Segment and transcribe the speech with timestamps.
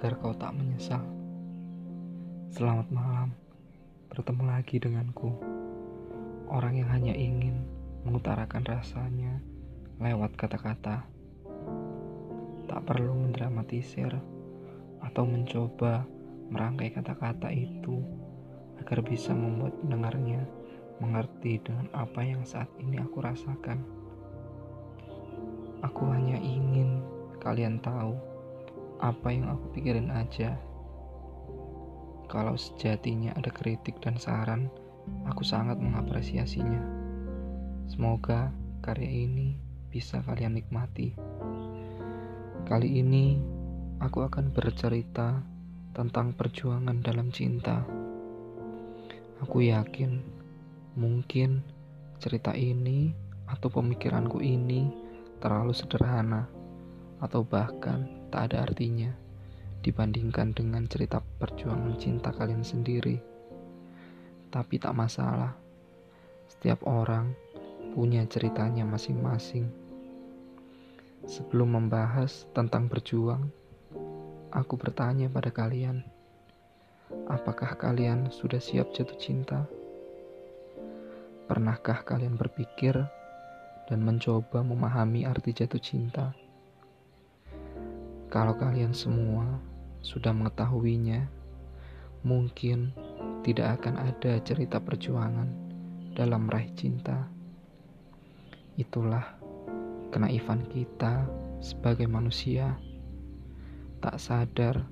[0.00, 1.04] agar kau tak menyesal.
[2.48, 3.36] Selamat malam,
[4.08, 5.28] bertemu lagi denganku.
[6.48, 7.68] Orang yang hanya ingin
[8.08, 9.44] mengutarakan rasanya
[10.00, 11.04] lewat kata-kata.
[12.64, 14.08] Tak perlu mendramatisir
[15.04, 16.08] atau mencoba
[16.48, 18.00] merangkai kata-kata itu
[18.80, 20.48] agar bisa membuat pendengarnya
[20.96, 23.84] mengerti dengan apa yang saat ini aku rasakan.
[25.84, 27.04] Aku hanya ingin
[27.36, 28.29] kalian tahu
[29.00, 30.60] apa yang aku pikirin aja.
[32.30, 34.70] Kalau sejatinya ada kritik dan saran,
[35.26, 36.84] aku sangat mengapresiasinya.
[37.90, 38.54] Semoga
[38.84, 39.58] karya ini
[39.90, 41.16] bisa kalian nikmati.
[42.68, 43.40] Kali ini
[43.98, 45.42] aku akan bercerita
[45.90, 47.82] tentang perjuangan dalam cinta.
[49.42, 50.22] Aku yakin
[50.94, 51.64] mungkin
[52.20, 53.10] cerita ini
[53.50, 54.86] atau pemikiranku ini
[55.42, 56.59] terlalu sederhana
[57.20, 59.12] atau bahkan tak ada artinya
[59.80, 63.16] dibandingkan dengan cerita perjuangan cinta kalian sendiri.
[64.52, 65.56] Tapi tak masalah,
[66.50, 67.32] setiap orang
[67.96, 69.72] punya ceritanya masing-masing.
[71.24, 73.48] Sebelum membahas tentang berjuang,
[74.50, 76.02] aku bertanya pada kalian,
[77.28, 79.68] apakah kalian sudah siap jatuh cinta?
[81.46, 82.94] Pernahkah kalian berpikir
[83.90, 86.34] dan mencoba memahami arti jatuh cinta?
[88.30, 89.58] Kalau kalian semua
[90.06, 91.26] sudah mengetahuinya,
[92.22, 92.94] mungkin
[93.42, 95.50] tidak akan ada cerita perjuangan
[96.14, 97.26] dalam meraih cinta.
[98.78, 99.34] Itulah
[100.14, 101.26] kenaifan kita
[101.58, 102.78] sebagai manusia,
[103.98, 104.86] tak sadar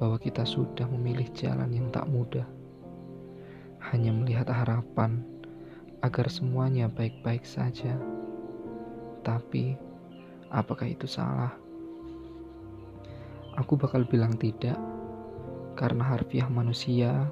[0.00, 2.48] bahwa kita sudah memilih jalan yang tak mudah,
[3.92, 5.20] hanya melihat harapan
[6.00, 7.92] agar semuanya baik-baik saja.
[9.20, 9.76] Tapi,
[10.48, 11.52] apakah itu salah?
[13.60, 14.80] Aku bakal bilang tidak,
[15.76, 17.28] karena harfiah manusia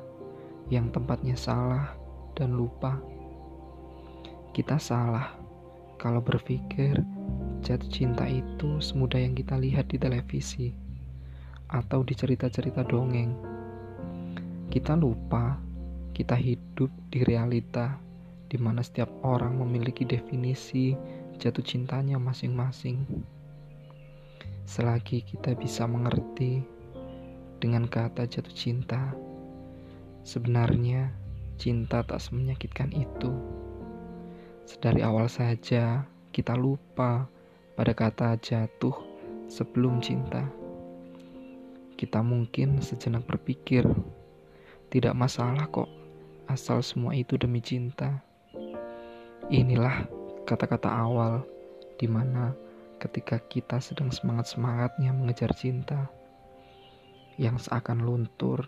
[0.69, 1.97] yang tempatnya salah
[2.37, 3.00] dan lupa.
[4.53, 5.33] Kita salah
[5.97, 7.00] kalau berpikir
[7.65, 10.77] jatuh cinta itu semudah yang kita lihat di televisi
[11.72, 13.33] atau di cerita-cerita dongeng.
[14.69, 15.56] Kita lupa
[16.12, 17.97] kita hidup di realita
[18.53, 20.93] di mana setiap orang memiliki definisi
[21.41, 23.00] jatuh cintanya masing-masing.
[24.69, 26.61] Selagi kita bisa mengerti
[27.56, 29.17] dengan kata jatuh cinta,
[30.29, 31.09] sebenarnya
[31.56, 33.33] cinta tak semenyakitkan itu.
[34.69, 36.05] Sedari awal saja
[36.37, 37.25] kita lupa
[37.81, 38.93] pada kata jatuh
[39.49, 40.45] sebelum cinta.
[41.97, 43.89] Kita mungkin sejenak berpikir,
[44.93, 45.89] tidak masalah kok,
[46.45, 48.21] asal semua itu demi cinta.
[49.49, 50.05] Inilah
[50.45, 51.41] kata-kata awal
[51.97, 52.68] di mana
[52.98, 56.10] ketika kita sedang semangat-semangatnya mengejar cinta
[57.38, 58.66] yang seakan luntur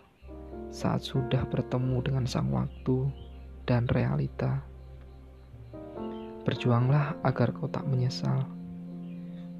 [0.71, 3.11] saat sudah bertemu dengan sang waktu
[3.67, 4.63] dan realita.
[6.47, 8.47] Berjuanglah agar kau tak menyesal.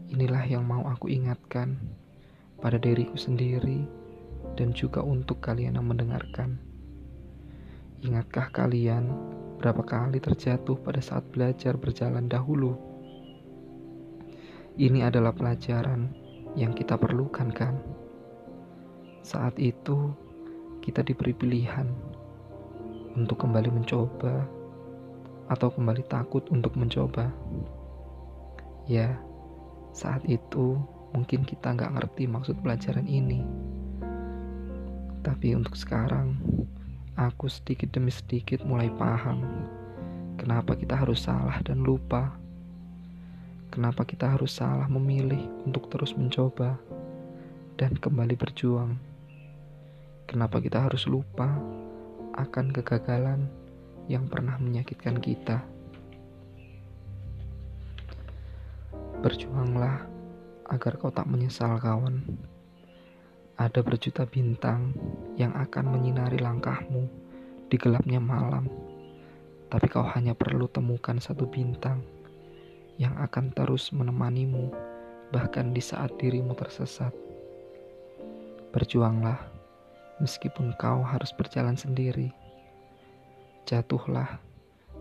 [0.08, 1.76] Inilah yang mau aku ingatkan
[2.64, 3.84] pada diriku sendiri
[4.56, 6.58] dan juga untuk kalian yang mendengarkan.
[8.02, 9.12] Ingatkah kalian
[9.62, 12.91] berapa kali terjatuh pada saat belajar berjalan dahulu?
[14.80, 16.08] Ini adalah pelajaran
[16.56, 17.76] yang kita perlukan, kan?
[19.20, 20.16] Saat itu,
[20.80, 21.88] kita diberi pilihan
[23.20, 24.48] untuk kembali mencoba
[25.52, 27.28] atau kembali takut untuk mencoba.
[28.88, 29.20] Ya,
[29.92, 30.80] saat itu
[31.12, 33.44] mungkin kita nggak ngerti maksud pelajaran ini.
[35.22, 36.40] Tapi untuk sekarang,
[37.20, 39.44] aku sedikit demi sedikit mulai paham
[40.42, 42.41] kenapa kita harus salah dan lupa
[43.72, 46.76] Kenapa kita harus salah memilih untuk terus mencoba
[47.80, 49.00] dan kembali berjuang?
[50.28, 51.56] Kenapa kita harus lupa
[52.36, 53.48] akan kegagalan
[54.12, 55.64] yang pernah menyakitkan kita?
[59.24, 60.04] Berjuanglah
[60.68, 62.28] agar kau tak menyesal, kawan.
[63.56, 64.92] Ada berjuta bintang
[65.40, 67.08] yang akan menyinari langkahmu
[67.72, 68.68] di gelapnya malam,
[69.72, 72.04] tapi kau hanya perlu temukan satu bintang
[73.02, 74.70] yang akan terus menemanimu,
[75.34, 77.10] bahkan di saat dirimu tersesat.
[78.70, 79.42] Berjuanglah,
[80.22, 82.30] meskipun kau harus berjalan sendiri.
[83.66, 84.38] Jatuhlah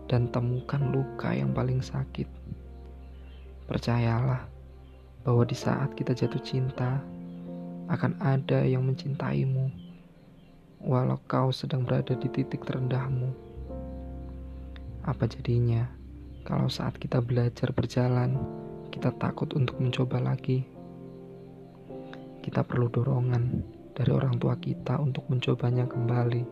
[0.09, 2.25] dan temukan luka yang paling sakit.
[3.69, 4.49] Percayalah
[5.21, 6.97] bahwa di saat kita jatuh cinta,
[7.85, 9.69] akan ada yang mencintaimu,
[10.81, 13.29] walau kau sedang berada di titik terendahmu.
[15.05, 16.00] Apa jadinya?
[16.41, 18.33] Kalau saat kita belajar berjalan,
[18.89, 20.65] kita takut untuk mencoba lagi.
[22.41, 23.61] Kita perlu dorongan
[23.93, 26.43] dari orang tua kita untuk mencobanya kembali.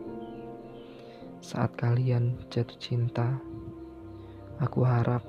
[1.42, 3.34] Saat kalian jatuh cinta,
[4.62, 5.26] aku harap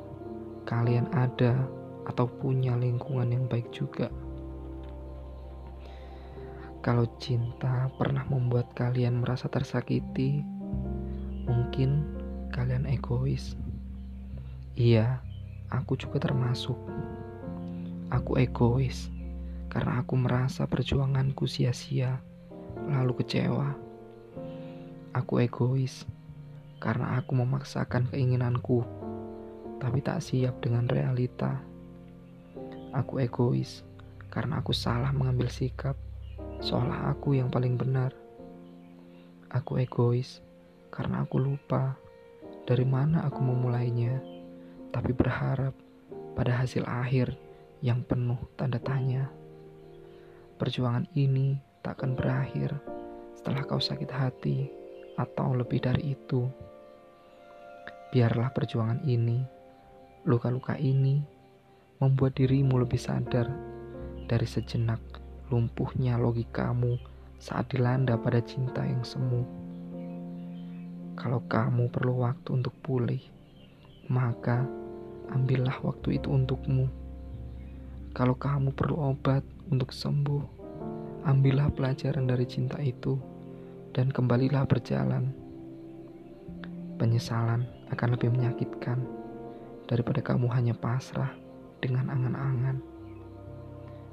[0.69, 1.65] kalian ada
[2.05, 4.13] atau punya lingkungan yang baik juga.
[6.85, 10.45] Kalau cinta pernah membuat kalian merasa tersakiti,
[11.49, 12.05] mungkin
[12.53, 13.57] kalian egois.
[14.71, 15.19] Iya,
[15.67, 16.79] aku juga termasuk.
[18.07, 19.11] Aku egois
[19.67, 22.23] karena aku merasa perjuanganku sia-sia,
[22.87, 23.75] lalu kecewa.
[25.11, 26.07] Aku egois
[26.79, 28.87] karena aku memaksakan keinginanku,
[29.83, 31.59] tapi tak siap dengan realita.
[32.95, 33.83] Aku egois
[34.31, 35.99] karena aku salah mengambil sikap,
[36.63, 38.15] seolah aku yang paling benar.
[39.51, 40.39] Aku egois
[40.95, 41.99] karena aku lupa
[42.63, 44.30] dari mana aku memulainya,
[45.01, 45.73] tapi berharap
[46.37, 47.33] pada hasil akhir
[47.81, 49.33] yang penuh tanda tanya.
[50.61, 52.69] Perjuangan ini takkan berakhir
[53.33, 54.69] setelah kau sakit hati
[55.17, 56.45] atau lebih dari itu.
[58.13, 59.41] Biarlah perjuangan ini,
[60.29, 61.17] luka-luka ini,
[61.97, 63.49] membuat dirimu lebih sadar
[64.29, 65.01] dari sejenak
[65.49, 67.01] lumpuhnya logikamu
[67.41, 69.49] saat dilanda pada cinta yang semu.
[71.17, 73.25] Kalau kamu perlu waktu untuk pulih,
[74.05, 74.80] maka
[75.31, 76.91] ambillah waktu itu untukmu.
[78.11, 79.41] Kalau kamu perlu obat
[79.71, 80.43] untuk sembuh,
[81.23, 83.15] ambillah pelajaran dari cinta itu
[83.95, 85.31] dan kembalilah berjalan.
[86.99, 88.99] Penyesalan akan lebih menyakitkan
[89.87, 91.31] daripada kamu hanya pasrah
[91.79, 92.77] dengan angan-angan.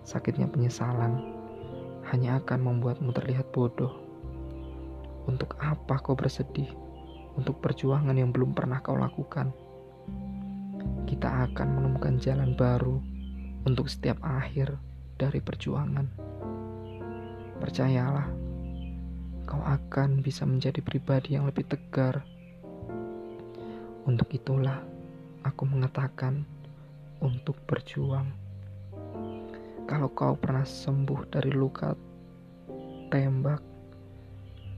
[0.07, 1.21] Sakitnya penyesalan
[2.09, 3.93] hanya akan membuatmu terlihat bodoh.
[5.29, 6.73] Untuk apa kau bersedih
[7.37, 9.53] untuk perjuangan yang belum pernah kau lakukan?
[11.09, 13.01] Kita akan menemukan jalan baru
[13.65, 14.77] untuk setiap akhir
[15.17, 16.05] dari perjuangan.
[17.57, 18.29] Percayalah,
[19.49, 22.29] kau akan bisa menjadi pribadi yang lebih tegar.
[24.05, 24.85] Untuk itulah
[25.49, 26.45] aku mengatakan
[27.25, 28.29] untuk berjuang.
[29.89, 31.97] Kalau kau pernah sembuh dari luka
[33.09, 33.65] tembak,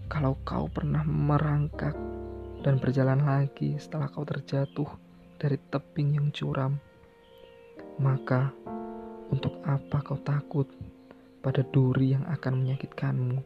[0.07, 1.99] kalau kau pernah merangkak
[2.63, 5.10] dan berjalan lagi setelah kau terjatuh
[5.41, 6.77] dari tebing yang curam,
[7.97, 8.53] maka
[9.33, 10.69] untuk apa kau takut
[11.41, 13.41] pada duri yang akan menyakitkanmu?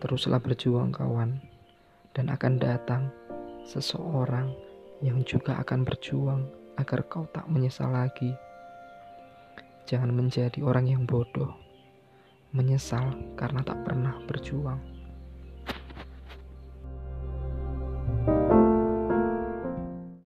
[0.00, 1.36] Teruslah berjuang kawan,
[2.16, 3.12] dan akan datang
[3.68, 4.48] seseorang
[5.04, 6.48] yang juga akan berjuang
[6.80, 8.32] agar kau tak menyesal lagi.
[9.84, 11.52] Jangan menjadi orang yang bodoh,
[12.56, 14.97] menyesal karena tak pernah berjuang.